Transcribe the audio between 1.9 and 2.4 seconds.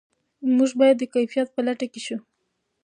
کې شو.